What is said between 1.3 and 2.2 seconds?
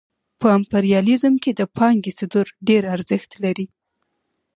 کې د پانګې